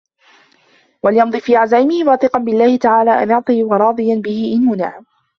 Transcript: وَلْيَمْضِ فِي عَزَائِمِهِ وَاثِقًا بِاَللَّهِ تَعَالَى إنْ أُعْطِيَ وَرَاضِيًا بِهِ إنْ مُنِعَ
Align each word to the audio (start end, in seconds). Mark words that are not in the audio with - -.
وَلْيَمْضِ 1.03 1.37
فِي 1.37 1.55
عَزَائِمِهِ 1.55 2.05
وَاثِقًا 2.09 2.39
بِاَللَّهِ 2.39 2.77
تَعَالَى 2.77 3.23
إنْ 3.23 3.31
أُعْطِيَ 3.31 3.63
وَرَاضِيًا 3.63 4.15
بِهِ 4.21 4.53
إنْ 4.57 4.65
مُنِعَ 4.65 5.01